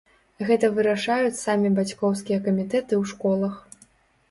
Гэта 0.47 0.69
вырашаюць 0.77 1.41
самі 1.41 1.69
бацькоўскія 1.77 2.41
камітэты 2.49 2.93
ў 3.03 3.15
школах. 3.15 3.63